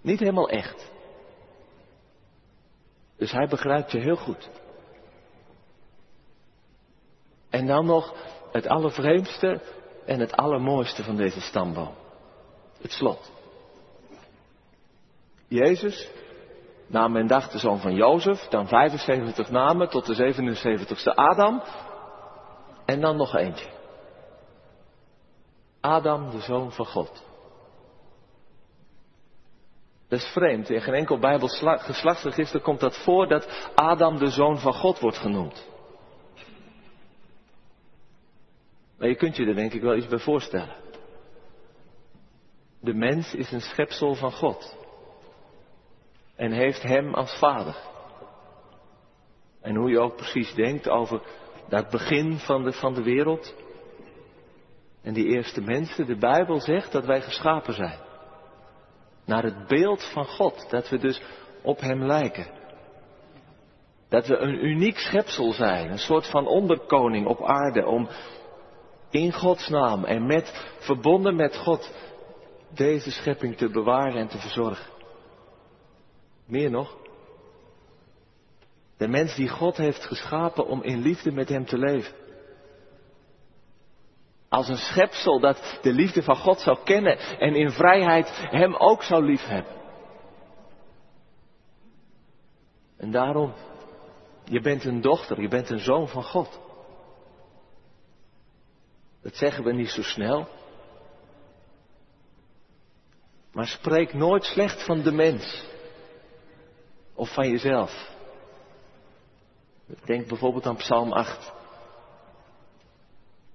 Niet 0.00 0.18
helemaal 0.18 0.48
echt. 0.48 0.92
Dus 3.16 3.32
hij 3.32 3.46
begrijpt 3.46 3.90
je 3.92 3.98
heel 3.98 4.16
goed. 4.16 4.50
En 7.54 7.66
dan 7.66 7.86
nog 7.86 8.14
het 8.52 8.66
allervreemdste 8.68 9.60
en 10.06 10.20
het 10.20 10.36
allermooiste 10.36 11.02
van 11.02 11.16
deze 11.16 11.40
stamboom. 11.40 11.94
Het 12.80 12.92
slot. 12.92 13.32
Jezus, 15.48 16.10
na 16.86 17.08
men 17.08 17.26
dacht 17.26 17.52
de 17.52 17.58
zoon 17.58 17.78
van 17.78 17.94
Jozef, 17.94 18.40
dan 18.48 18.68
75 18.68 19.50
namen 19.50 19.88
tot 19.88 20.06
de 20.06 20.34
77ste 20.34 21.14
Adam. 21.14 21.62
En 22.84 23.00
dan 23.00 23.16
nog 23.16 23.36
eentje. 23.36 23.68
Adam, 25.80 26.30
de 26.30 26.40
zoon 26.40 26.72
van 26.72 26.86
God. 26.86 27.22
Dat 30.08 30.18
is 30.18 30.26
vreemd. 30.26 30.70
In 30.70 30.80
geen 30.80 30.94
enkel 30.94 31.18
Bijbels 31.18 31.62
geslachtsregister 31.62 32.60
komt 32.60 32.80
dat 32.80 32.96
voor 32.96 33.28
dat 33.28 33.70
Adam 33.74 34.18
de 34.18 34.30
zoon 34.30 34.58
van 34.58 34.74
God 34.74 34.98
wordt 34.98 35.18
genoemd. 35.18 35.72
Maar 38.98 39.08
je 39.08 39.16
kunt 39.16 39.36
je 39.36 39.46
er 39.46 39.54
denk 39.54 39.72
ik 39.72 39.82
wel 39.82 39.96
iets 39.96 40.06
bij 40.06 40.18
voorstellen. 40.18 40.76
De 42.80 42.94
mens 42.94 43.34
is 43.34 43.52
een 43.52 43.60
schepsel 43.60 44.14
van 44.14 44.32
God. 44.32 44.76
En 46.36 46.52
heeft 46.52 46.82
hem 46.82 47.14
als 47.14 47.38
vader. 47.38 47.76
En 49.60 49.76
hoe 49.76 49.90
je 49.90 50.00
ook 50.00 50.16
precies 50.16 50.54
denkt 50.54 50.88
over 50.88 51.22
dat 51.68 51.90
begin 51.90 52.38
van 52.38 52.64
de, 52.64 52.72
van 52.72 52.94
de 52.94 53.02
wereld. 53.02 53.54
En 55.02 55.14
die 55.14 55.26
eerste 55.26 55.60
mensen, 55.60 56.06
de 56.06 56.16
Bijbel 56.16 56.60
zegt 56.60 56.92
dat 56.92 57.04
wij 57.04 57.22
geschapen 57.22 57.74
zijn. 57.74 57.98
Naar 59.24 59.42
het 59.42 59.66
beeld 59.66 60.10
van 60.12 60.24
God, 60.24 60.70
dat 60.70 60.88
we 60.88 60.98
dus 60.98 61.22
op 61.62 61.80
Hem 61.80 62.04
lijken. 62.04 62.46
Dat 64.08 64.26
we 64.26 64.36
een 64.36 64.64
uniek 64.64 64.98
schepsel 64.98 65.52
zijn, 65.52 65.90
een 65.90 65.98
soort 65.98 66.30
van 66.30 66.46
onderkoning 66.46 67.26
op 67.26 67.44
aarde 67.44 67.86
om 67.86 68.08
in 69.14 69.32
Gods 69.32 69.68
naam 69.68 70.04
en 70.04 70.26
met, 70.26 70.74
verbonden 70.78 71.36
met 71.36 71.56
God, 71.56 71.92
deze 72.68 73.10
schepping 73.10 73.56
te 73.56 73.70
bewaren 73.70 74.20
en 74.20 74.28
te 74.28 74.38
verzorgen. 74.38 74.92
Meer 76.46 76.70
nog, 76.70 76.96
de 78.96 79.08
mens 79.08 79.34
die 79.34 79.48
God 79.48 79.76
heeft 79.76 80.04
geschapen 80.04 80.66
om 80.66 80.82
in 80.82 81.00
liefde 81.00 81.32
met 81.32 81.48
Hem 81.48 81.64
te 81.64 81.78
leven. 81.78 82.14
Als 84.48 84.68
een 84.68 84.76
schepsel 84.76 85.40
dat 85.40 85.78
de 85.82 85.92
liefde 85.92 86.22
van 86.22 86.36
God 86.36 86.60
zou 86.60 86.78
kennen 86.84 87.18
en 87.18 87.54
in 87.54 87.70
vrijheid 87.70 88.28
Hem 88.50 88.74
ook 88.74 89.02
zou 89.02 89.24
liefhebben. 89.24 89.74
En 92.96 93.10
daarom, 93.10 93.52
je 94.44 94.60
bent 94.60 94.84
een 94.84 95.00
dochter, 95.00 95.40
je 95.40 95.48
bent 95.48 95.70
een 95.70 95.80
zoon 95.80 96.08
van 96.08 96.22
God. 96.22 96.63
Dat 99.24 99.36
zeggen 99.36 99.64
we 99.64 99.72
niet 99.72 99.90
zo 99.90 100.02
snel. 100.02 100.48
Maar 103.52 103.66
spreek 103.66 104.14
nooit 104.14 104.44
slecht 104.44 104.84
van 104.84 105.02
de 105.02 105.12
mens. 105.12 105.64
Of 107.14 107.34
van 107.34 107.50
jezelf. 107.50 108.10
Denk 110.04 110.28
bijvoorbeeld 110.28 110.66
aan 110.66 110.76
Psalm 110.76 111.12
8. 111.12 111.52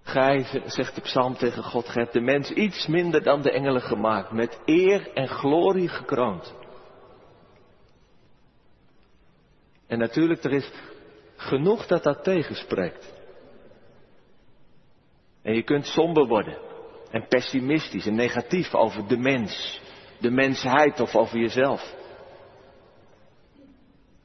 Gij, 0.01 0.61
zegt 0.65 0.95
de 0.95 1.01
psalm 1.01 1.35
tegen 1.35 1.63
God, 1.63 1.89
gij 1.89 2.01
hebt 2.01 2.13
de 2.13 2.21
mens 2.21 2.49
iets 2.51 2.87
minder 2.87 3.23
dan 3.23 3.41
de 3.41 3.51
engelen 3.51 3.81
gemaakt, 3.81 4.31
met 4.31 4.59
eer 4.65 5.13
en 5.13 5.27
glorie 5.27 5.87
gekroond. 5.87 6.53
En 9.87 9.99
natuurlijk, 9.99 10.43
er 10.43 10.53
is 10.53 10.71
genoeg 11.35 11.85
dat 11.85 12.03
dat 12.03 12.23
tegenspreekt. 12.23 13.18
En 15.49 15.55
je 15.55 15.63
kunt 15.63 15.85
somber 15.85 16.27
worden 16.27 16.57
en 17.11 17.27
pessimistisch 17.27 18.05
en 18.05 18.15
negatief 18.15 18.73
over 18.73 19.07
de 19.07 19.17
mens, 19.17 19.81
de 20.19 20.31
mensheid 20.31 20.99
of 20.99 21.15
over 21.15 21.37
jezelf. 21.37 21.95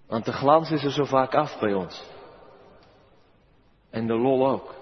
Want 0.06 0.24
de 0.24 0.32
glans 0.32 0.70
is 0.70 0.84
er 0.84 0.90
zo 0.90 1.04
vaak 1.04 1.34
af 1.34 1.58
bij 1.58 1.74
ons. 1.74 2.04
En 3.90 4.06
de 4.06 4.14
lol 4.14 4.48
ook. 4.48 4.74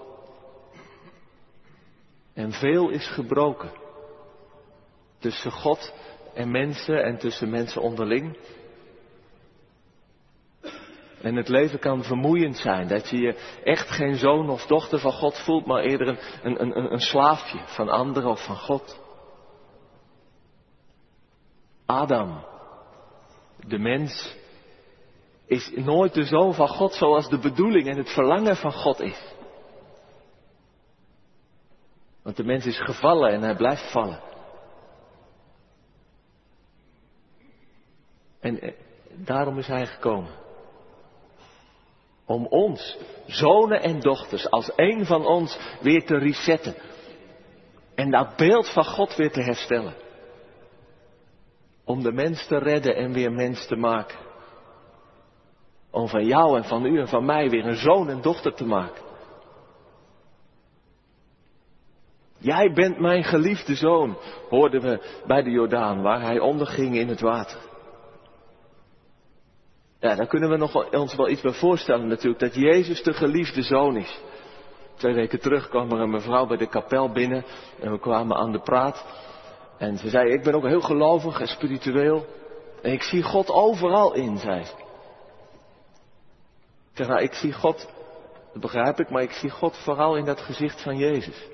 En 2.33 2.51
veel 2.51 2.89
is 2.89 3.07
gebroken. 3.07 3.71
Tussen 5.19 5.51
God 5.51 5.93
en 6.33 6.51
mensen 6.51 7.03
en 7.03 7.17
tussen 7.17 7.49
mensen 7.49 7.81
onderling. 7.81 8.37
En 11.23 11.35
het 11.35 11.47
leven 11.47 11.79
kan 11.79 12.03
vermoeiend 12.03 12.57
zijn. 12.57 12.87
Dat 12.87 13.09
je 13.09 13.17
je 13.17 13.59
echt 13.63 13.89
geen 13.89 14.15
zoon 14.15 14.49
of 14.49 14.65
dochter 14.65 14.99
van 14.99 15.11
God 15.11 15.39
voelt, 15.39 15.65
maar 15.65 15.83
eerder 15.83 16.07
een, 16.07 16.61
een, 16.61 16.77
een, 16.77 16.93
een 16.93 16.99
slaafje 16.99 17.59
van 17.65 17.89
anderen 17.89 18.29
of 18.29 18.45
van 18.45 18.57
God. 18.57 19.01
Adam, 21.85 22.45
de 23.59 23.77
mens, 23.77 24.35
is 25.45 25.71
nooit 25.75 26.13
de 26.13 26.23
zoon 26.23 26.53
van 26.53 26.67
God 26.67 26.93
zoals 26.93 27.29
de 27.29 27.39
bedoeling 27.39 27.87
en 27.87 27.97
het 27.97 28.13
verlangen 28.13 28.55
van 28.55 28.71
God 28.71 28.99
is. 28.99 29.33
Want 32.23 32.37
de 32.37 32.43
mens 32.43 32.65
is 32.65 32.79
gevallen 32.79 33.31
en 33.31 33.41
hij 33.41 33.55
blijft 33.55 33.91
vallen. 33.91 34.21
En 38.39 38.59
eh, 38.59 38.73
daarom 39.15 39.57
is 39.57 39.67
hij 39.67 39.85
gekomen. 39.85 40.42
Om 42.33 42.45
ons, 42.45 42.97
zonen 43.25 43.81
en 43.81 43.99
dochters, 43.99 44.49
als 44.49 44.71
een 44.75 45.05
van 45.05 45.25
ons 45.25 45.57
weer 45.81 46.05
te 46.05 46.17
resetten. 46.17 46.75
En 47.95 48.11
dat 48.11 48.35
beeld 48.35 48.69
van 48.69 48.85
God 48.85 49.15
weer 49.15 49.31
te 49.31 49.41
herstellen. 49.41 49.93
Om 51.85 52.03
de 52.03 52.11
mens 52.11 52.47
te 52.47 52.57
redden 52.57 52.95
en 52.95 53.13
weer 53.13 53.31
mens 53.31 53.67
te 53.67 53.75
maken. 53.75 54.17
Om 55.91 56.07
van 56.07 56.25
jou 56.25 56.57
en 56.57 56.63
van 56.63 56.85
u 56.85 56.99
en 56.99 57.07
van 57.07 57.25
mij 57.25 57.49
weer 57.49 57.65
een 57.65 57.75
zoon 57.75 58.09
en 58.09 58.21
dochter 58.21 58.53
te 58.53 58.65
maken. 58.65 59.03
Jij 62.37 62.71
bent 62.73 62.99
mijn 62.99 63.23
geliefde 63.23 63.75
zoon, 63.75 64.17
hoorden 64.49 64.81
we 64.81 65.21
bij 65.27 65.43
de 65.43 65.49
Jordaan, 65.49 66.01
waar 66.01 66.21
hij 66.21 66.39
onderging 66.39 66.95
in 66.95 67.07
het 67.07 67.21
water. 67.21 67.72
Ja, 70.03 70.15
daar 70.15 70.27
kunnen 70.27 70.49
we 70.49 70.57
nog 70.57 70.91
ons 70.91 71.15
wel 71.15 71.29
iets 71.29 71.41
bij 71.41 71.53
voorstellen 71.53 72.07
natuurlijk, 72.07 72.39
dat 72.39 72.55
Jezus 72.55 73.03
de 73.03 73.13
geliefde 73.13 73.61
zoon 73.61 73.97
is. 73.97 74.19
Twee 74.95 75.13
weken 75.13 75.39
terug 75.39 75.69
kwam 75.69 75.91
er 75.91 75.99
een 75.99 76.09
mevrouw 76.09 76.45
bij 76.45 76.57
de 76.57 76.67
kapel 76.67 77.11
binnen 77.11 77.45
en 77.79 77.91
we 77.91 77.99
kwamen 77.99 78.37
aan 78.37 78.51
de 78.51 78.59
praat. 78.59 79.05
En 79.77 79.97
ze 79.97 80.09
zei, 80.09 80.31
ik 80.31 80.43
ben 80.43 80.53
ook 80.53 80.67
heel 80.67 80.81
gelovig 80.81 81.39
en 81.39 81.47
spiritueel. 81.47 82.25
En 82.81 82.91
ik 82.91 83.03
zie 83.03 83.23
God 83.23 83.49
overal 83.49 84.13
in, 84.13 84.37
zei 84.37 84.63
ze. 84.63 84.73
Ik 86.91 86.97
zeg, 86.97 87.07
nou, 87.07 87.21
ik 87.21 87.33
zie 87.33 87.53
God, 87.53 87.87
dat 88.51 88.61
begrijp 88.61 88.99
ik, 88.99 89.09
maar 89.09 89.21
ik 89.21 89.31
zie 89.31 89.49
God 89.49 89.77
vooral 89.77 90.15
in 90.15 90.25
dat 90.25 90.39
gezicht 90.41 90.81
van 90.81 90.97
Jezus. 90.97 91.47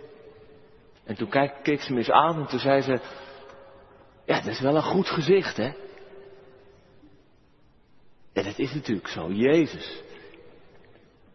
En 1.04 1.16
toen 1.16 1.30
keek 1.64 1.82
ze 1.82 1.92
me 1.92 1.98
eens 1.98 2.12
aan 2.12 2.40
en 2.40 2.48
toen 2.48 2.60
zei 2.60 2.82
ze, 2.82 3.00
ja, 4.26 4.42
dat 4.42 4.52
is 4.52 4.60
wel 4.60 4.76
een 4.76 4.84
goed 4.84 5.08
gezicht, 5.08 5.58
hè? 5.58 5.72
En 8.40 8.46
dat 8.46 8.60
is 8.60 8.74
natuurlijk 8.74 9.08
zo. 9.08 9.32
Jezus. 9.32 10.02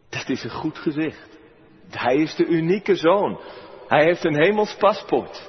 Dat 0.08 0.28
is 0.28 0.44
een 0.44 0.50
goed 0.50 0.78
gezicht. 0.78 1.38
Hij 1.90 2.16
is 2.16 2.34
de 2.34 2.46
unieke 2.46 2.96
zoon. 2.96 3.40
Hij 3.88 4.04
heeft 4.04 4.24
een 4.24 4.42
hemels 4.42 4.76
paspoort. 4.76 5.48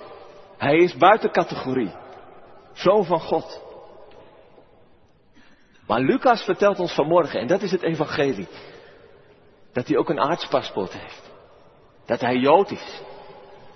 Hij 0.57 0.77
is 0.77 0.95
buiten 0.97 1.31
categorie. 1.31 1.93
Zoon 2.73 3.05
van 3.05 3.19
God. 3.19 3.61
Maar 5.87 5.99
Lucas 5.99 6.43
vertelt 6.43 6.79
ons 6.79 6.93
vanmorgen, 6.93 7.39
en 7.39 7.47
dat 7.47 7.61
is 7.61 7.71
het 7.71 7.83
evangelie, 7.83 8.47
dat 9.73 9.87
hij 9.87 9.97
ook 9.97 10.09
een 10.09 10.19
aardspaspoort 10.19 10.93
heeft. 10.93 11.31
Dat 12.05 12.21
hij 12.21 12.35
Jood 12.35 12.71
is. 12.71 13.01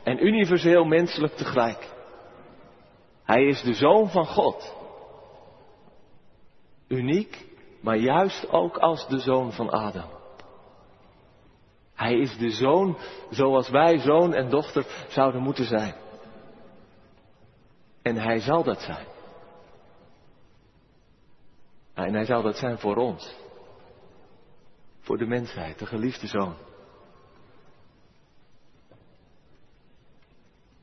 En 0.04 0.26
universeel 0.26 0.84
menselijk 0.84 1.36
tegelijk. 1.36 1.90
Hij 3.24 3.44
is 3.44 3.62
de 3.62 3.74
zoon 3.74 4.10
van 4.10 4.26
God. 4.26 4.76
Uniek 6.88 7.49
maar 7.82 7.98
juist 7.98 8.50
ook 8.50 8.78
als 8.78 9.08
de 9.08 9.20
zoon 9.20 9.54
van 9.54 9.70
Adam. 9.70 10.10
Hij 11.94 12.20
is 12.20 12.38
de 12.38 12.50
zoon 12.50 12.98
zoals 13.30 13.70
wij 13.70 14.00
zoon 14.00 14.34
en 14.34 14.50
dochter 14.50 15.06
zouden 15.10 15.42
moeten 15.42 15.66
zijn. 15.66 15.96
En 18.02 18.16
hij 18.16 18.40
zal 18.40 18.64
dat 18.64 18.82
zijn. 18.82 19.06
En 21.94 22.14
hij 22.14 22.26
zal 22.26 22.42
dat 22.42 22.58
zijn 22.58 22.78
voor 22.78 22.96
ons. 22.96 23.36
Voor 25.00 25.18
de 25.18 25.26
mensheid, 25.26 25.80
de 25.80 25.86
geliefde 25.86 26.28
zoon. 26.28 26.56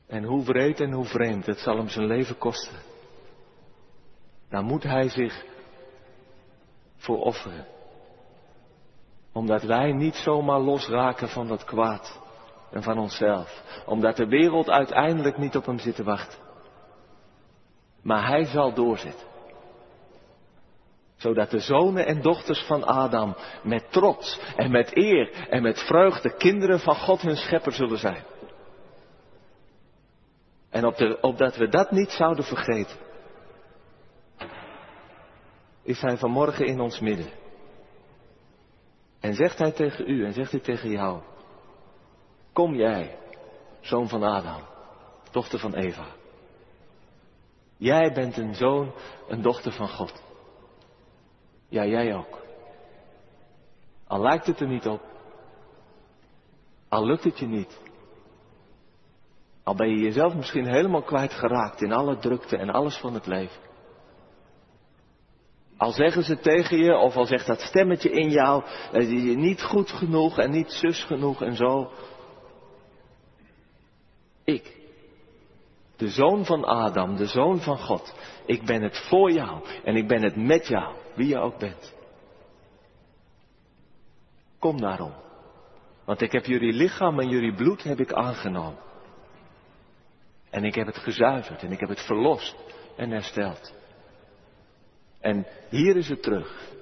En 0.07 0.23
hoe 0.23 0.43
wreed 0.43 0.79
en 0.79 0.91
hoe 0.91 1.05
vreemd, 1.05 1.45
het 1.45 1.59
zal 1.59 1.77
hem 1.77 1.89
zijn 1.89 2.05
leven 2.05 2.37
kosten. 2.37 2.79
Dan 4.49 4.65
moet 4.65 4.83
hij 4.83 5.09
zich 5.09 5.45
voor 7.07 7.21
offeren. 7.21 7.65
Omdat 9.33 9.63
wij 9.63 9.91
niet 9.91 10.15
zomaar 10.15 10.59
losraken 10.59 11.29
van 11.29 11.47
dat 11.47 11.63
kwaad 11.63 12.19
en 12.71 12.83
van 12.83 12.97
onszelf. 12.97 13.63
Omdat 13.85 14.15
de 14.15 14.27
wereld 14.27 14.69
uiteindelijk 14.69 15.37
niet 15.37 15.55
op 15.55 15.65
hem 15.65 15.79
zit 15.79 15.95
te 15.95 16.03
wachten. 16.03 16.39
Maar 18.01 18.27
hij 18.27 18.45
zal 18.45 18.73
doorzetten. 18.73 19.27
Zodat 21.15 21.49
de 21.49 21.59
zonen 21.59 22.05
en 22.05 22.21
dochters 22.21 22.65
van 22.65 22.83
Adam 22.83 23.35
met 23.63 23.91
trots 23.91 24.39
en 24.55 24.71
met 24.71 24.97
eer 24.97 25.47
en 25.49 25.61
met 25.61 25.79
vreugde 25.79 26.35
kinderen 26.37 26.79
van 26.79 26.95
God 26.95 27.21
hun 27.21 27.35
schepper 27.35 27.73
zullen 27.73 27.97
zijn. 27.97 28.23
En 30.69 30.85
opdat 31.21 31.55
we 31.55 31.67
dat 31.67 31.91
niet 31.91 32.09
zouden 32.09 32.45
vergeten, 32.45 32.97
is 35.87 36.01
hij 36.01 36.17
vanmorgen 36.17 36.65
in 36.65 36.79
ons 36.79 36.99
midden. 36.99 37.29
En 39.19 39.33
zegt 39.33 39.57
hij 39.57 39.71
tegen 39.71 40.09
u 40.09 40.25
en 40.25 40.33
zegt 40.33 40.51
hij 40.51 40.59
tegen 40.59 40.89
jou, 40.89 41.21
kom 42.53 42.75
jij, 42.75 43.17
zoon 43.79 44.09
van 44.09 44.23
Adam, 44.23 44.61
dochter 45.31 45.59
van 45.59 45.73
Eva. 45.73 46.05
Jij 47.77 48.13
bent 48.13 48.37
een 48.37 48.55
zoon, 48.55 48.93
een 49.27 49.41
dochter 49.41 49.71
van 49.71 49.87
God. 49.87 50.23
Ja, 51.69 51.85
jij 51.85 52.15
ook. 52.15 52.41
Al 54.07 54.21
lijkt 54.21 54.45
het 54.45 54.59
er 54.59 54.67
niet 54.67 54.87
op. 54.87 55.01
Al 56.89 57.05
lukt 57.05 57.23
het 57.23 57.39
je 57.39 57.47
niet. 57.47 57.79
Al 59.63 59.75
ben 59.75 59.89
je 59.89 59.97
jezelf 59.97 60.35
misschien 60.35 60.67
helemaal 60.67 61.03
kwijtgeraakt 61.03 61.81
in 61.81 61.91
alle 61.91 62.17
drukte 62.17 62.57
en 62.57 62.69
alles 62.69 62.97
van 62.97 63.13
het 63.13 63.25
leven. 63.25 63.61
Al 65.77 65.91
zeggen 65.91 66.23
ze 66.23 66.37
tegen 66.39 66.77
je, 66.77 66.97
of 66.97 67.15
al 67.15 67.25
zegt 67.25 67.47
dat 67.47 67.61
stemmetje 67.61 68.09
in 68.09 68.29
jou, 68.29 68.63
dat 68.91 69.09
je 69.09 69.37
niet 69.37 69.61
goed 69.63 69.91
genoeg 69.91 70.37
en 70.37 70.51
niet 70.51 70.71
zus 70.71 71.03
genoeg 71.03 71.41
en 71.41 71.55
zo. 71.55 71.91
Ik, 74.43 74.77
de 75.95 76.07
zoon 76.07 76.45
van 76.45 76.65
Adam, 76.65 77.15
de 77.15 77.25
zoon 77.25 77.61
van 77.61 77.77
God, 77.77 78.15
ik 78.45 78.65
ben 78.65 78.81
het 78.81 78.97
voor 78.97 79.31
jou 79.31 79.65
en 79.83 79.95
ik 79.95 80.07
ben 80.07 80.23
het 80.23 80.35
met 80.35 80.67
jou, 80.67 80.95
wie 81.15 81.27
je 81.27 81.39
ook 81.39 81.57
bent. 81.57 81.95
Kom 84.59 84.81
daarom, 84.81 85.13
want 86.05 86.21
ik 86.21 86.31
heb 86.31 86.45
jullie 86.45 86.73
lichaam 86.73 87.19
en 87.19 87.29
jullie 87.29 87.55
bloed 87.55 87.83
heb 87.83 87.99
ik 87.99 88.13
aangenomen. 88.13 88.85
En 90.49 90.63
ik 90.63 90.75
heb 90.75 90.85
het 90.87 90.97
gezuiverd 90.97 91.63
en 91.63 91.71
ik 91.71 91.79
heb 91.79 91.89
het 91.89 92.05
verlost 92.05 92.55
en 92.95 93.11
hersteld. 93.11 93.76
En 95.19 95.47
hier 95.69 95.95
is 95.95 96.09
het 96.09 96.23
terug. 96.23 96.75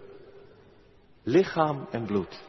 Lichaam 1.24 1.88
en 1.92 2.06
bloed. 2.06 2.44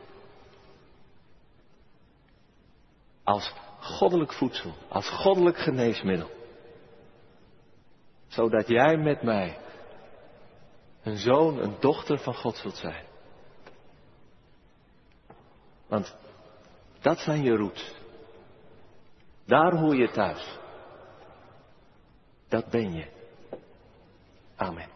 Als 3.25 3.53
goddelijk 3.81 4.33
voedsel, 4.33 4.73
als 4.89 5.09
goddelijk 5.09 5.57
geneesmiddel. 5.59 6.31
Zodat 8.27 8.69
jij 8.69 8.97
met 8.97 9.23
mij 9.23 9.59
een 11.03 11.17
zoon, 11.17 11.59
een 11.59 11.77
dochter 11.81 12.19
van 12.19 12.35
God 12.35 12.57
zult 12.57 12.77
zijn. 12.77 13.05
Want 15.87 16.17
dat 17.01 17.19
zijn 17.19 17.43
je 17.43 17.57
roots. 17.57 17.95
Daar 19.45 19.77
hoor 19.77 19.97
je 19.97 20.11
thuis. 20.11 20.59
Dat 22.49 22.71
ben 22.71 22.93
je. 22.93 23.07
Amen. 24.57 24.96